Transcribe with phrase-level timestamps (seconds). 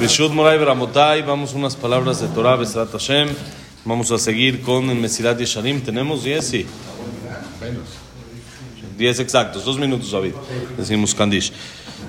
[0.00, 3.28] Beshut Moray Bramotay, vamos unas palabras de Torah, Besrat Hashem.
[3.84, 5.82] Vamos a seguir con el Mesilat Yesharim.
[5.82, 6.42] ¿Tenemos 10?
[6.42, 6.66] Sí.
[8.96, 10.32] 10 exactos, dos minutos, David.
[10.78, 11.52] Decimos Kandish.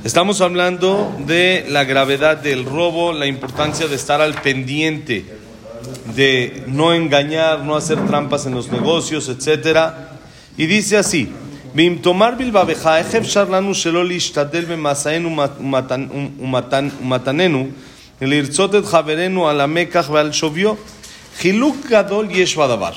[0.06, 5.26] Estamos hablando de la gravedad del robo, la importancia de estar al pendiente,
[6.16, 9.92] de no engañar, no hacer trampas en los negocios, etc.
[10.58, 11.30] Y dice así.
[11.76, 15.38] Tomar בלבבך, איך אפשר לנו שלא להשתדל במסענו
[17.02, 17.68] ומתננו,
[18.22, 20.74] לרצות את חברנו על המקח ועל שוויו?
[21.38, 22.92] חילוק גדול יש בדבר.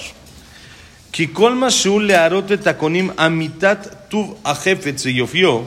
[1.13, 5.61] כי כל מה שהוא להראות את הקונים אמיתת טוב החפץ ויופיו,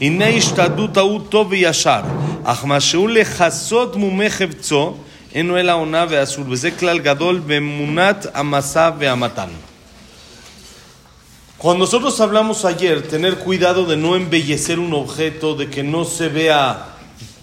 [0.00, 2.00] הנה השתדלות ההוא טוב וישר,
[2.44, 4.94] אך מה שהוא לכסות מומי חפצו,
[5.34, 9.48] אינו אלא עונה ואסור, וזה כלל גדול באמונת המסע והמתן.
[11.58, 16.28] Cuando nosotros hablamos ayer, tener cuidado de no embellecer un objeto, de que no se
[16.28, 16.96] vea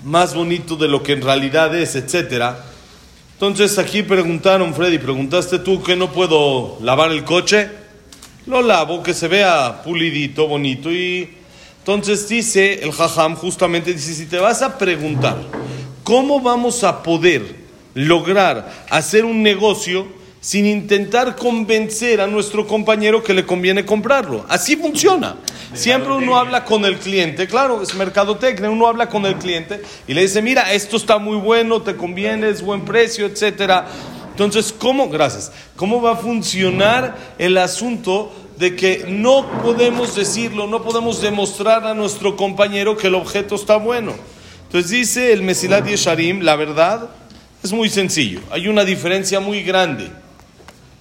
[0.03, 2.57] más bonito de lo que en realidad es, etc.
[3.33, 7.71] Entonces aquí preguntaron, Freddy, ¿preguntaste tú que no puedo lavar el coche?
[8.45, 10.91] Lo lavo, que se vea pulidito, bonito.
[10.91, 11.33] Y
[11.79, 15.37] entonces dice el jajam, justamente dice, si te vas a preguntar,
[16.03, 17.55] ¿cómo vamos a poder
[17.95, 20.07] lograr hacer un negocio?
[20.43, 24.45] Sin intentar convencer a nuestro compañero que le conviene comprarlo.
[24.49, 25.37] Así funciona.
[25.73, 30.13] Siempre uno habla con el cliente, claro, es mercadotecnia, uno habla con el cliente y
[30.13, 33.87] le dice, mira, esto está muy bueno, te conviene, es buen precio, etcétera.
[34.31, 35.07] Entonces, ¿cómo?
[35.07, 35.53] Gracias.
[35.77, 41.93] ¿Cómo va a funcionar el asunto de que no podemos decirlo, no podemos demostrar a
[41.93, 44.13] nuestro compañero que el objeto está bueno?
[44.65, 47.11] Entonces dice el Mesilat Yesharim, la verdad
[47.63, 48.41] es muy sencillo.
[48.51, 50.11] Hay una diferencia muy grande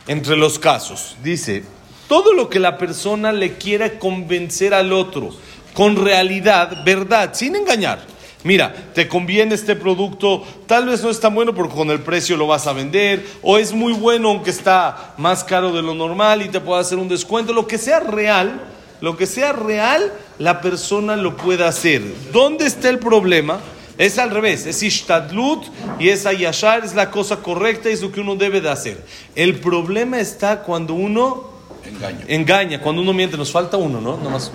[0.06, 1.17] entre los casos.
[1.22, 1.64] Dice,
[2.08, 5.31] todo lo que la persona le quiera convencer al otro
[5.75, 8.05] con realidad, verdad, sin engañar.
[8.45, 12.36] Mira, te conviene este producto, tal vez no es tan bueno porque con el precio
[12.36, 16.42] lo vas a vender, o es muy bueno aunque está más caro de lo normal
[16.42, 18.61] y te puede hacer un descuento, lo que sea real,
[19.01, 22.02] lo que sea real, la persona lo puede hacer.
[22.33, 23.61] ¿Dónde está el problema?
[23.98, 25.64] Es al revés, es ishtadlut
[25.98, 29.05] y es ayashar, es la cosa correcta y es lo que uno debe de hacer.
[29.35, 31.51] El problema está cuando uno
[31.85, 33.36] engaña, engaña cuando uno miente.
[33.36, 34.17] Nos falta uno, ¿no?
[34.17, 34.51] Nomás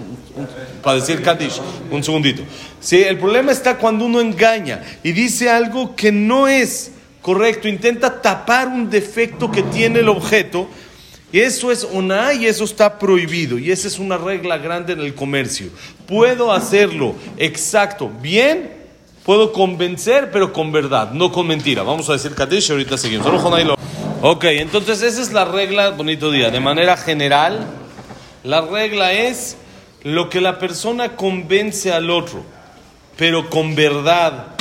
[0.84, 1.60] para decir Kaddish,
[1.92, 2.44] un segundito.
[2.80, 8.22] Sí, el problema está cuando uno engaña y dice algo que no es correcto, intenta
[8.22, 10.68] tapar un defecto que tiene el objeto.
[11.30, 13.60] Y eso es una y eso está prohibido.
[13.60, 15.68] Y esa es una regla grande en el comercio.
[16.08, 18.77] Puedo hacerlo exacto, bien
[19.28, 21.84] Puedo convencer, pero con verdad, no con mentira.
[21.84, 23.28] Vamos a decir Kadesh y ahorita seguimos.
[24.22, 26.50] Ok, entonces esa es la regla, bonito día.
[26.50, 27.68] De manera general,
[28.46, 29.58] la regla es
[30.04, 32.42] lo que la persona convence al otro,
[33.18, 34.56] pero con verdad,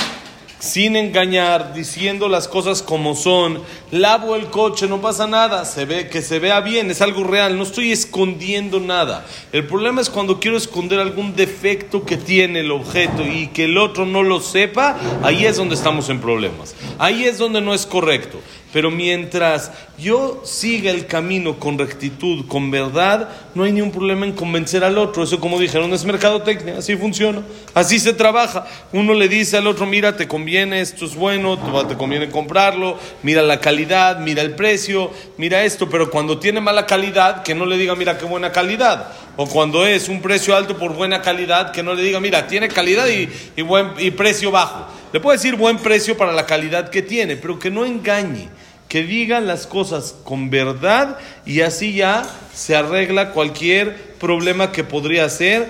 [0.59, 3.61] sin engañar, diciendo las cosas como son.
[3.91, 7.57] Lavo el coche, no pasa nada, se ve que se vea bien, es algo real,
[7.57, 9.25] no estoy escondiendo nada.
[9.51, 13.77] El problema es cuando quiero esconder algún defecto que tiene el objeto y que el
[13.77, 16.75] otro no lo sepa, ahí es donde estamos en problemas.
[16.97, 18.39] Ahí es donde no es correcto.
[18.73, 24.33] Pero mientras yo siga el camino con rectitud, con verdad, no hay ningún problema en
[24.33, 25.23] convencer al otro.
[25.23, 27.41] Eso, como dijeron, es mercadotecnia, así funciona,
[27.73, 28.67] así se trabaja.
[28.91, 31.57] Uno le dice al otro, mira, te conviene, esto es bueno,
[31.87, 36.85] te conviene comprarlo, mira la calidad, mira el precio, mira esto, pero cuando tiene mala
[36.85, 39.13] calidad, que no le diga, mira qué buena calidad.
[39.37, 42.67] O cuando es un precio alto por buena calidad, que no le diga, mira, tiene
[42.67, 44.87] calidad y, buen, y precio bajo.
[45.12, 48.48] Le puede decir buen precio para la calidad que tiene, pero que no engañe
[48.88, 55.26] que digan las cosas con verdad y así ya se arregla cualquier problema que podría
[55.30, 55.66] ser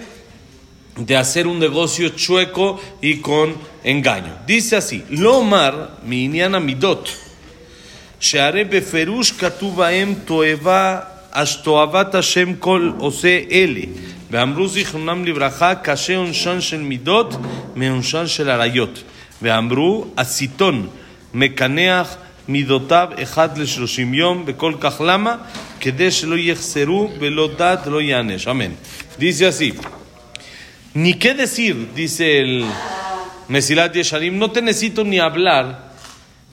[0.97, 3.55] de hacer un negocio chueco y con
[3.85, 4.37] engaño.
[4.45, 7.09] Dice así, Lomar mi midot,
[8.21, 11.01] שהרי בפירוש כתוב בהם תועבה,
[11.63, 13.81] תועבת השם כל עושה אלה.
[14.31, 17.35] ואמרו זיכרונם לברכה, קשה עונשן של מידות
[17.75, 19.03] מעונשן של עריות.
[19.43, 20.89] ואמרו, הסיטון
[21.35, 22.17] מקנח
[22.49, 25.37] מידותיו אחד לשלושים יום, וכל כך למה?
[25.81, 28.49] כדי שלא יחסרו ולא דת לא ייענש.
[28.49, 28.73] אמן.
[29.19, 29.75] Dice así,
[30.95, 32.65] ni qué decir, dice el
[33.49, 35.93] Mesilat Yesharim, no te necesito ni hablar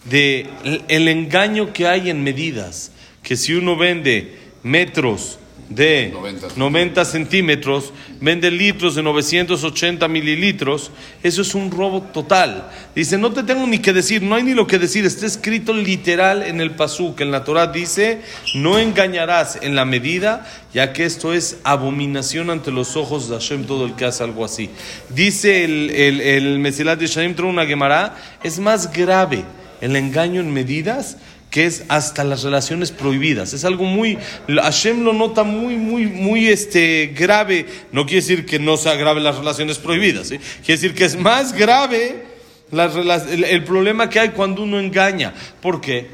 [0.06, 0.48] de
[0.88, 2.92] el engaño que hay en medidas,
[3.24, 6.13] que si uno vende metros de
[6.57, 7.05] 90.
[7.05, 10.91] centímetros, vende litros de 980 mililitros,
[11.23, 12.71] eso es un robo total.
[12.95, 15.73] Dice, no te tengo ni que decir, no hay ni lo que decir, está escrito
[15.73, 18.21] literal en el Pasuk, en la Torah dice,
[18.55, 23.65] no engañarás en la medida, ya que esto es abominación ante los ojos de Hashem
[23.65, 24.71] todo el que hace algo así.
[25.09, 29.45] Dice el, el, el Mesilat de Shaim una Gemara, es más grave
[29.81, 31.19] el engaño en medidas
[31.55, 33.53] que es hasta las relaciones prohibidas.
[33.53, 34.19] Es algo muy,
[34.49, 37.67] Hashem lo nota muy, muy, muy este, grave.
[37.93, 41.53] No quiere decir que no sea grave las relaciones prohibidas, quiere decir que es más
[41.53, 42.25] grave
[42.73, 45.33] el, problema que hay cuando uno engaña.
[45.63, 46.09] ¿Por qué?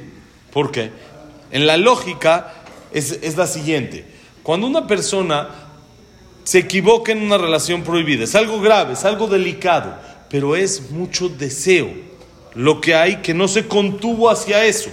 [0.52, 0.90] Porque
[1.50, 2.52] en la lógica
[2.92, 4.04] es, es la siguiente.
[4.42, 5.48] Cuando una persona
[6.44, 9.98] se equivoca en una relación prohibida, es algo grave, es algo delicado,
[10.28, 11.88] pero es mucho deseo
[12.54, 14.90] lo que hay que no se contuvo hacia eso.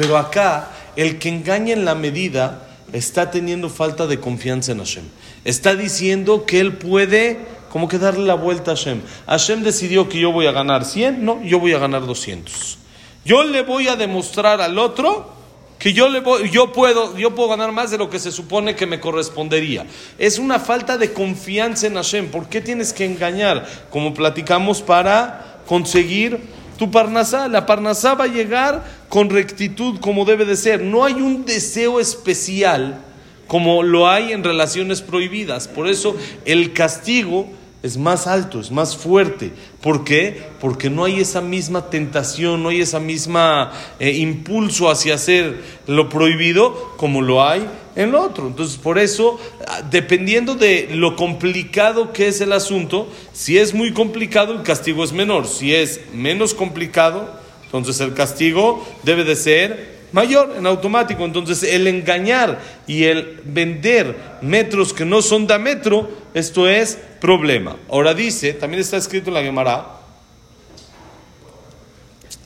[0.00, 5.04] Pero acá, el que engaña en la medida está teniendo falta de confianza en Hashem.
[5.44, 7.38] Está diciendo que él puede
[7.68, 9.02] como que darle la vuelta a Hashem.
[9.26, 12.78] Hashem decidió que yo voy a ganar 100, no, yo voy a ganar 200.
[13.26, 15.34] Yo le voy a demostrar al otro
[15.78, 18.86] que yo, le yo, puedo, yo puedo ganar más de lo que se supone que
[18.86, 19.84] me correspondería.
[20.18, 22.30] Es una falta de confianza en Hashem.
[22.30, 23.68] ¿Por qué tienes que engañar?
[23.90, 26.40] Como platicamos para conseguir
[26.80, 27.46] tu parnasá.
[27.46, 30.80] La parnasá va a llegar con rectitud como debe de ser.
[30.80, 33.02] No hay un deseo especial
[33.46, 35.68] como lo hay en relaciones prohibidas.
[35.68, 36.16] Por eso
[36.46, 37.50] el castigo
[37.82, 39.52] es más alto, es más fuerte.
[39.82, 40.42] ¿Por qué?
[40.58, 46.08] Porque no hay esa misma tentación, no hay esa misma eh, impulso hacia hacer lo
[46.08, 48.46] prohibido como lo hay en lo otro.
[48.46, 53.92] Entonces, por eso, ah, dependiendo de lo complicado que es el asunto, si es muy
[53.92, 55.46] complicado, el castigo es menor.
[55.46, 61.24] Si es menos complicado, entonces el castigo debe de ser mayor en automático.
[61.24, 67.76] Entonces, el engañar y el vender metros que no son de metro, esto es problema.
[67.88, 70.00] Ahora dice, también está escrito en la Gemara,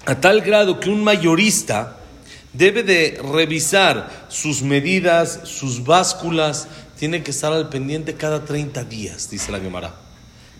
[0.07, 1.99] a tal grado que un mayorista
[2.55, 6.69] debe de revisar sus medidas, sus básculas,
[6.99, 9.95] tiene que estar al pendiente cada 30 días, dice la Gemara.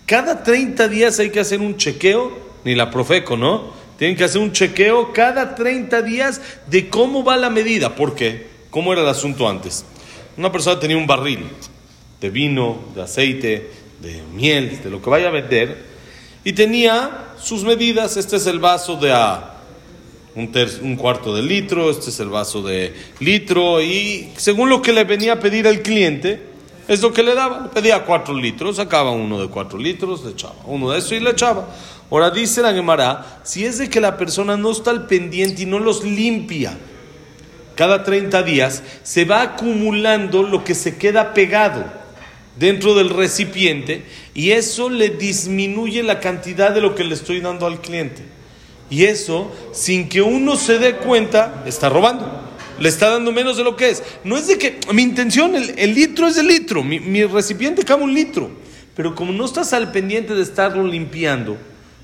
[0.05, 3.73] Cada 30 días hay que hacer un chequeo, ni la Profeco, ¿no?
[3.97, 7.95] Tienen que hacer un chequeo cada 30 días de cómo va la medida.
[7.95, 8.47] ¿Por qué?
[8.69, 9.85] ¿Cómo era el asunto antes?
[10.37, 11.47] Una persona tenía un barril
[12.19, 13.71] de vino, de aceite,
[14.01, 15.85] de miel, de lo que vaya a vender,
[16.43, 18.17] y tenía sus medidas.
[18.17, 19.54] Este es el vaso de a
[20.35, 25.05] un, cuarto de litro, este es el vaso de litro, y según lo que le
[25.05, 26.41] venía a pedir al cliente,
[26.87, 27.61] es lo que le daba.
[27.61, 31.19] Le pedía cuatro litros, sacaba uno de cuatro litros, le echaba uno de eso y
[31.19, 31.69] le echaba.
[32.11, 35.65] Ahora dice la Gemara, si es de que la persona no está al pendiente y
[35.65, 36.77] no los limpia,
[37.75, 41.83] cada 30 días se va acumulando lo que se queda pegado
[42.57, 47.65] dentro del recipiente y eso le disminuye la cantidad de lo que le estoy dando
[47.65, 48.34] al cliente.
[48.89, 52.45] Y eso, sin que uno se dé cuenta, está robando.
[52.79, 54.03] Le está dando menos de lo que es.
[54.23, 58.13] No es de que mi intención, el, litro es el litro, mi, recipiente cabe un
[58.13, 58.49] litro.
[58.95, 61.57] Pero como no estás al pendiente de estarlo limpiando,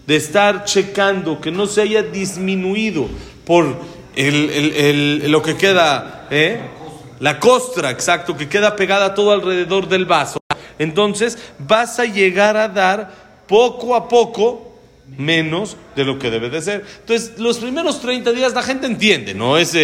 [0.07, 3.07] de estar checando que no se haya disminuido
[3.45, 6.60] por lo que queda, ¿eh?
[7.19, 10.39] la costra, exacto, que queda pegada todo alrededor del vaso,
[10.80, 13.13] entonces vas a llegar a dar
[13.48, 14.70] poco a poco
[15.17, 16.85] menos de lo que debe de ser.
[16.99, 19.77] Entonces, los primeros 30 días la gente entiende, no es,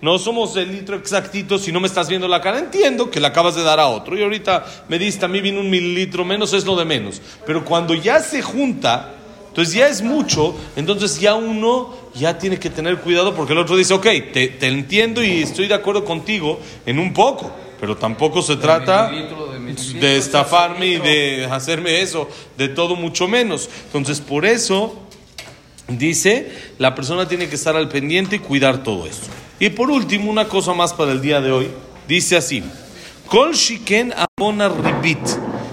[0.00, 3.26] no somos el litro exactito, si no me estás viendo la cara, entiendo que le
[3.26, 4.16] acabas de dar a otro.
[4.16, 7.20] Y ahorita me diste, a mí viene un mililitro menos, es lo de menos.
[7.46, 9.14] Pero cuando ya se junta,
[9.48, 13.76] entonces ya es mucho, entonces ya uno ya tiene que tener cuidado porque el otro
[13.76, 18.42] dice, ok, te, te entiendo y estoy de acuerdo contigo en un poco, pero tampoco
[18.42, 19.12] se trata
[20.00, 23.68] de estafarme y de hacerme eso, de todo mucho menos.
[23.86, 25.00] Entonces, por eso
[25.88, 29.26] dice, la persona tiene que estar al pendiente y cuidar todo esto.
[29.58, 31.68] Y por último, una cosa más para el día de hoy,
[32.08, 32.62] dice así:
[33.28, 35.18] Kol shiken abona ribit,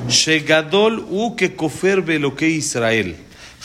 [0.07, 2.03] shegadol u que kofer
[2.41, 3.15] Israel,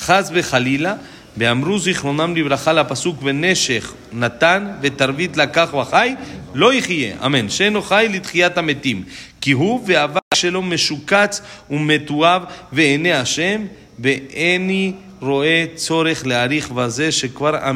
[0.06, 1.00] hazbe jalila.
[1.37, 6.14] ואמרו זיכרונם לברכה לפסוק ונשך נתן ותרבית לקח וחי
[6.55, 9.02] לא יחיה, אמן, שאינו חי לתחיית המתים
[9.40, 11.40] כי הוא והאבק שלו משוקץ
[11.71, 13.66] ומתועב בעיני השם
[13.99, 17.71] ואיני רואה צורך להעריך בזה שכבר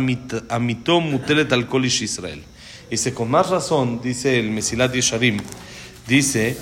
[0.57, 2.39] אמיתו מוטלת על כל איש ישראל.
[4.03, 5.37] Dice, el Mesilat Yesharim,
[6.09, 6.57] dice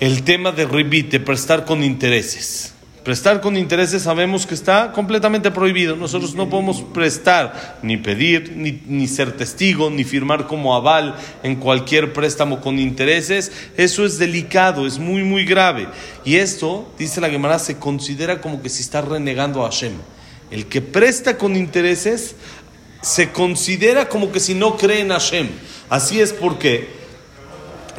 [0.00, 2.74] el tema de ribit, de prestar con intereses.
[3.08, 5.96] Prestar con intereses sabemos que está completamente prohibido.
[5.96, 11.56] Nosotros no podemos prestar, ni pedir, ni, ni, ser testigo, ni firmar como aval en
[11.56, 13.50] cualquier préstamo con intereses.
[13.78, 15.88] Eso es delicado, es muy, muy grave.
[16.22, 19.94] Y esto, dice la Gemara, se considera como que se está renegando a Hashem.
[20.50, 22.36] El que presta con intereses
[23.00, 25.48] se considera como que si no cree en Hashem.
[25.88, 26.97] Así es porque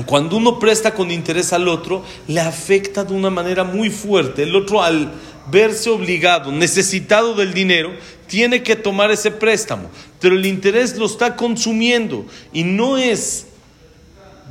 [0.05, 4.43] cuando uno presta con interés al otro, le afecta de una manera muy fuerte.
[4.43, 5.11] El otro al
[5.51, 7.91] verse obligado, necesitado del dinero,
[8.27, 9.89] tiene que tomar ese préstamo.
[10.19, 13.47] Pero el interés lo está consumiendo y no es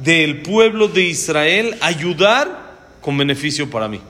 [0.02, 4.00] del pueblo de Israel ayudar con beneficio para mí.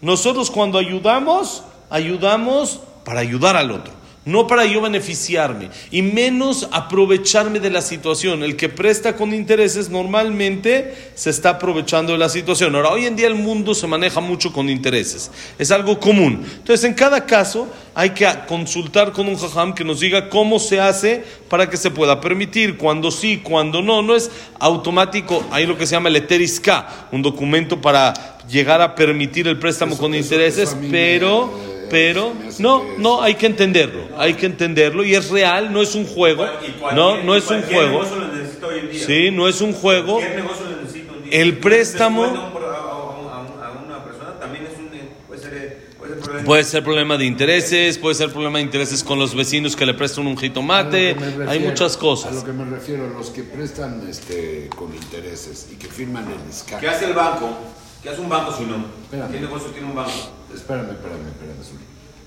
[0.00, 7.60] Nosotros cuando ayudamos, ayudamos para ayudar al otro no para yo beneficiarme y menos aprovecharme
[7.60, 8.42] de la situación.
[8.42, 12.74] El que presta con intereses normalmente se está aprovechando de la situación.
[12.74, 16.44] Ahora, hoy en día el mundo se maneja mucho con intereses, es algo común.
[16.58, 20.78] Entonces, en cada caso hay que consultar con un jajam que nos diga cómo se
[20.78, 24.02] hace para que se pueda permitir, cuando sí, cuando no.
[24.02, 28.94] No es automático, hay lo que se llama el eterisca, un documento para llegar a
[28.94, 35.04] permitir el préstamo con intereses, pero pero no, no, hay que entenderlo, hay que entenderlo
[35.04, 36.46] y es real, no es un juego,
[36.94, 38.04] no, no es un juego.
[38.92, 40.20] Sí, no es un juego.
[41.30, 42.52] El préstamo
[46.44, 49.92] Puede ser problema de intereses, puede ser problema de intereses con los vecinos que le
[49.92, 51.14] prestan un jitomate,
[51.46, 52.32] hay muchas cosas.
[52.32, 56.52] A lo que me refiero, los que prestan este, con intereses y que firman el
[56.52, 56.80] SCA.
[56.80, 57.54] ¿Qué hace el banco?
[58.02, 58.84] ¿Qué hace un banco si no?
[59.10, 60.12] ¿Qué negocio tiene un banco?
[60.54, 61.58] Espérame, espérame, espérame.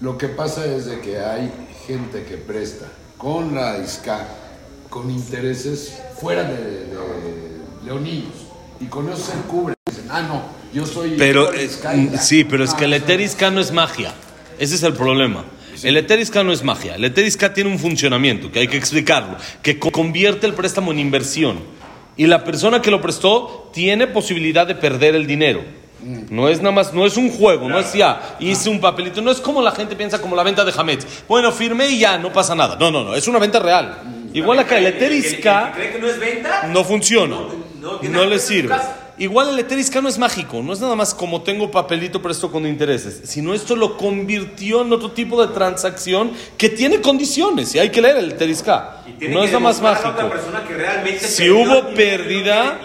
[0.01, 1.51] Lo que pasa es de que hay
[1.87, 2.87] gente que presta
[3.17, 4.27] con la ISCA
[4.89, 8.47] con intereses fuera de, de leonillos
[8.79, 9.75] y con eso se cubre.
[9.87, 11.15] Dicen, ah, no, yo soy.
[11.17, 11.49] Pero,
[12.19, 14.13] sí, pero es que el Eterisca no es magia.
[14.59, 15.45] Ese es el problema.
[15.83, 16.95] El Eterisca no es magia.
[16.95, 21.59] El Eterisca tiene un funcionamiento que hay que explicarlo, que convierte el préstamo en inversión.
[22.21, 25.63] Y la persona que lo prestó tiene posibilidad de perder el dinero.
[26.29, 29.31] No es nada más, no es un juego, no es ya, hice un papelito, no
[29.31, 31.23] es como la gente piensa como la venta de Hametz.
[31.27, 32.77] Bueno, firmé y ya, no pasa nada.
[32.79, 34.03] No, no, no, es una venta real.
[34.33, 36.67] Igual acá el Eterisca ¿Cree que no es venta?
[36.67, 37.37] no funciona,
[37.79, 38.75] no, le sirve.
[39.21, 42.65] Igual el Eterisca no es mágico, no es nada más como tengo papelito presto con
[42.65, 47.91] intereses, sino esto lo convirtió en otro tipo de transacción que tiene condiciones y hay
[47.91, 49.03] que leer el Eterisca.
[49.29, 50.11] No es nada más mágico.
[51.19, 52.79] Si hubo pérdida,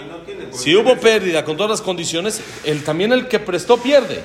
[0.50, 4.22] si hubo pérdida con todas las condiciones, el, también el que prestó pierde.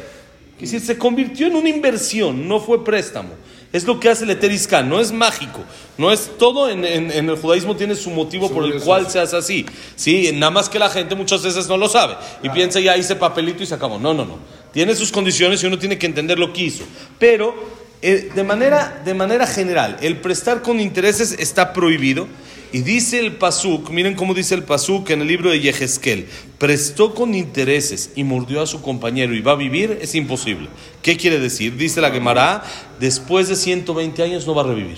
[0.56, 3.30] Es decir, se convirtió en una inversión, no fue préstamo.
[3.74, 5.62] Es lo que hace el Eteriscan, no es mágico.
[5.98, 9.66] No es todo en, el judaísmo tiene su motivo por el cual se hace así.
[9.96, 10.32] ¿sí?
[10.34, 13.64] Nada más que la gente muchas veces no lo sabe y piensa ya hice papelito
[13.64, 13.98] y se acabó.
[13.98, 14.40] No, no, no.
[14.74, 16.84] Tiene sus condiciones y uno tiene que entender lo que hizo.
[17.18, 17.56] Pero
[18.02, 22.28] eh, de, manera, de manera general, el prestar con intereses está prohibido.
[22.74, 27.14] Y dice el Pasuk, miren cómo dice el Pasuk en el libro de Yehezkel, prestó
[27.14, 30.70] con intereses y mordió a su compañero y va a vivir, es imposible.
[31.02, 31.76] ¿Qué quiere decir?
[31.76, 32.64] Dice la Gemara,
[33.00, 34.98] después de 120 años no va a revivir.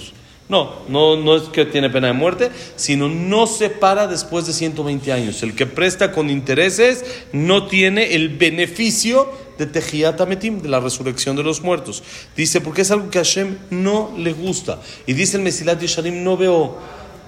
[0.50, 4.54] No, no, no es que tiene pena de muerte, sino no se para después de
[4.54, 5.42] 120 años.
[5.42, 11.36] El que presta con intereses no tiene el beneficio de Tejiat Ametim, de la resurrección
[11.36, 12.04] de los muertos.
[12.36, 14.82] Dice, porque es algo que a Hashem no le gusta.
[15.08, 16.78] Y dice el Mesilat Yesharim, no veo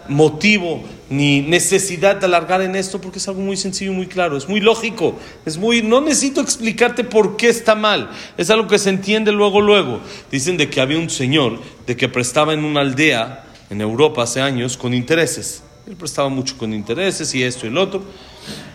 [0.07, 4.37] motivo ni necesidad de alargar en esto porque es algo muy sencillo y muy claro,
[4.37, 8.79] es muy lógico, es muy no necesito explicarte por qué está mal, es algo que
[8.79, 9.99] se entiende luego luego.
[10.31, 14.41] Dicen de que había un señor de que prestaba en una aldea en Europa hace
[14.41, 15.63] años con intereses.
[15.87, 18.03] Él prestaba mucho con intereses y esto y el otro.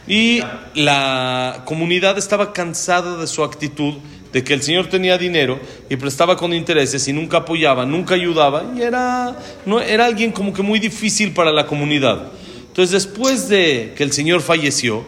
[0.07, 0.41] Y
[0.75, 3.95] la comunidad estaba cansada de su actitud
[4.33, 5.59] de que el Señor tenía dinero
[5.89, 10.53] y prestaba con intereses y nunca apoyaba, nunca ayudaba y era, no, era alguien como
[10.53, 12.29] que muy difícil para la comunidad.
[12.69, 15.05] Entonces después de que el Señor falleció,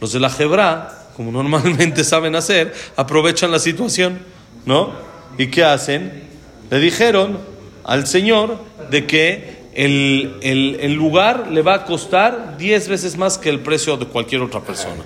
[0.00, 4.20] los de la Jebra, como normalmente saben hacer, aprovechan la situación,
[4.64, 4.92] ¿no?
[5.36, 6.24] ¿Y qué hacen?
[6.70, 7.38] Le dijeron
[7.84, 8.58] al Señor
[8.90, 13.60] de que el, el, el lugar le va a costar 10 veces más que el
[13.60, 15.02] precio de cualquier otra persona.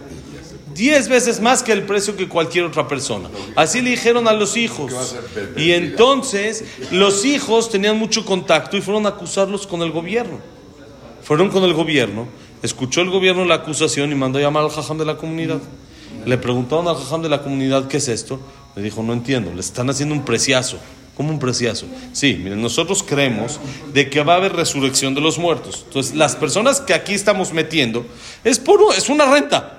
[0.79, 3.29] Diez veces más que el precio que cualquier otra persona.
[3.57, 5.17] Así le dijeron a los hijos.
[5.57, 10.39] Y entonces los hijos tenían mucho contacto y fueron a acusarlos con el gobierno.
[11.25, 12.29] Fueron con el gobierno,
[12.63, 15.59] escuchó el gobierno la acusación y mandó a llamar al jajam de la comunidad.
[16.25, 18.39] Le preguntaron al jajam de la comunidad qué es esto.
[18.77, 20.79] Le dijo, no entiendo, le están haciendo un preciazo.
[21.17, 21.87] ¿Cómo un preciazo?
[22.13, 23.59] Sí, miren, nosotros creemos
[23.93, 25.83] de que va a haber resurrección de los muertos.
[25.89, 28.07] Entonces, las personas que aquí estamos metiendo
[28.45, 29.78] es puro, es una renta.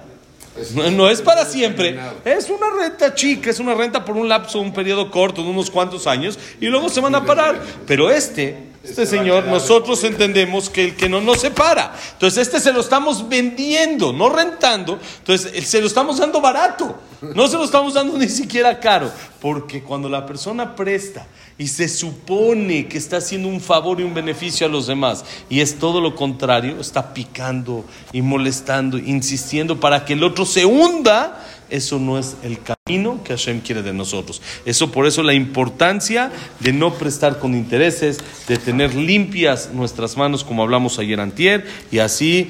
[0.76, 2.00] No, no es para siempre.
[2.26, 5.70] Es una renta chica, es una renta por un lapso, un periodo corto, de unos
[5.70, 7.62] cuantos años, y luego se van a parar.
[7.86, 8.58] Pero este,
[8.90, 11.96] este señor, nosotros entendemos que el que no nos separa.
[12.14, 15.00] Entonces, este se lo estamos vendiendo, no rentando.
[15.20, 17.00] Entonces, se lo estamos dando barato.
[17.22, 19.12] No se lo estamos dando ni siquiera caro.
[19.42, 21.28] Porque cuando la persona presta
[21.58, 25.60] y se supone que está haciendo un favor y un beneficio a los demás, y
[25.60, 31.46] es todo lo contrario, está picando y molestando, insistiendo para que el otro se hunda,
[31.70, 34.42] eso no es el camino que Hashem quiere de nosotros.
[34.66, 40.44] Eso por eso la importancia de no prestar con intereses, de tener limpias nuestras manos
[40.44, 42.50] como hablamos ayer antier y así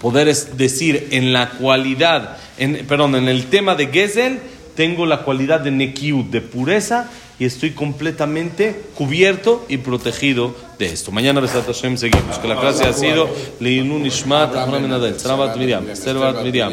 [0.00, 4.40] poder decir en la cualidad, en, perdón, en el tema de Gesel,
[4.80, 11.12] tengo la cualidad de Nekiut, de pureza y estoy completamente cubierto y protegido de esto.
[11.12, 12.38] Mañana, Besat Hashem, seguimos.
[12.38, 13.28] Que la clase ha sido
[13.60, 16.72] Leilun Ishmat, Abraham Menadel, Trabat Miriam, Servat Miriam,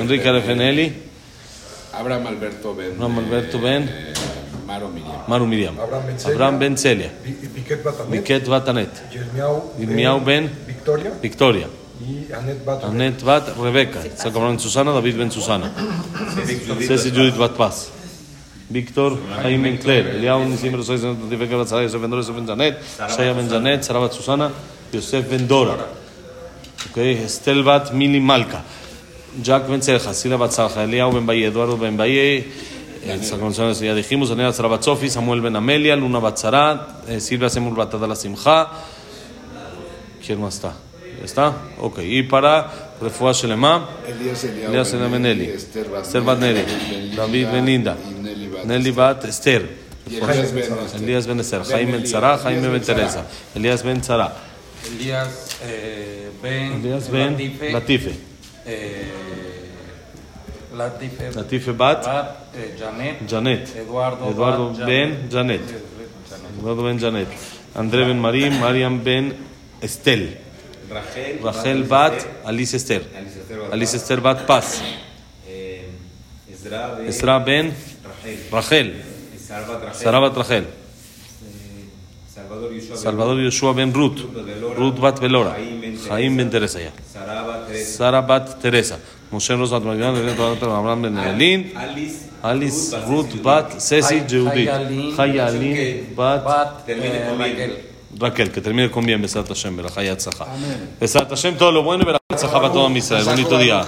[0.00, 0.92] Enrique Refeneli,
[1.92, 4.12] Abraham Alberto Ben, Abraham Alberto Ben, eh,
[4.66, 7.12] Maro Miriam, Maru Miriam, Abraham Ben Celia,
[8.10, 8.90] Biket Batanet,
[9.78, 10.50] Yirmiau Ben.
[10.66, 11.12] Victoria.
[11.22, 11.68] Victoria.
[12.00, 12.84] Y Anet Bat.
[12.84, 15.72] Anet Bat Rebeca, Sacabrón Susana, David Ben Susana,
[16.86, 17.90] Ceci Judith Bat Paz.
[18.70, 22.78] Víctor Jaime Claire, Eliao Nisim Rosoy Santifica Batzara, Yosef Ben Dora, Yosef Ben Janet,
[23.08, 24.50] Shaya Ben Janet, Sara Bat Susana,
[24.92, 25.86] Yosef Ben Dora.
[26.90, 28.62] Okay, Estel Bat Mili Malka,
[29.42, 32.46] Jack Ben Cerja, Sila Bat Salja, Eliao Ben Baye, Eduardo Ben Baye,
[33.02, 33.20] eh,
[33.80, 37.74] ya dijimos, Anela Sara Bat Sofi, Samuel Ben Amelia, Luna Bat Sara, eh, Silvia Semur
[37.74, 38.68] Bat Adala Simcha.
[40.24, 40.87] ¿Quién más está?
[41.18, 41.54] ¿Ya ¿Está?
[41.80, 41.98] Ok.
[42.02, 42.70] Y para
[43.00, 47.46] Refuah Shelema, Elías Eliao Elías Ben Ben Eli, Esther Bat Esther Bat Neri, Nelly David
[47.52, 49.68] Ben Linda, y Nelly Bat Esther,
[50.06, 51.64] Elías Ben Esther.
[51.64, 57.32] Jaime Ben Tzara, Jaime Ben Teresa, Elías Ben Elías eh, Ben Elías Ben
[57.72, 58.12] Latife,
[61.34, 62.06] Latife, Bat
[62.78, 65.62] Janet, Janet, Eduardo, Ben Janet,
[66.60, 67.28] Eduardo Ben Janet,
[67.74, 69.34] André Ben Marín, Mariam Ben
[69.80, 70.47] Estel,
[70.90, 71.38] Rachel.
[71.42, 74.82] Rachel Bat Alice Esther, Alice Esther Bat Alice Esther Bat Paz,
[75.46, 75.84] Eh,
[76.52, 77.06] Ezra Ben.
[77.08, 77.72] Esra Ben
[78.50, 78.94] Rachel.
[79.38, 79.94] Sarbat Rachel.
[80.02, 80.68] Sara Bat Rachel, Eh,
[82.34, 84.20] Salvador Yeshua Ben Salvador Yoshua Ben Ruth,
[84.76, 85.52] Ruth Bat Belora,
[86.08, 86.92] Jaime Ben Teresa ya.
[87.12, 87.96] Saraba Teresa.
[87.96, 88.98] Sara Bat Teresa,
[89.30, 92.28] Moshe Rosa Abraham Ben Elin, Alice.
[92.42, 94.66] Alice Ruth Bat Ceci Jehudi,
[95.16, 97.16] Chaya Alin Bat Bat, Termine
[97.58, 97.87] eh.
[98.16, 98.50] Raquel.
[98.50, 100.46] Que termine con bien, Besat Hashem, Berajayat Zaha.
[101.00, 103.24] Besat Hashem, todo lo bueno y Berajayat Zaha para todo Israel.
[103.24, 103.84] Bonito día.